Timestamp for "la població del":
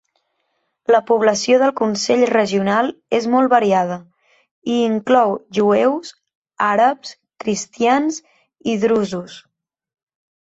0.93-1.73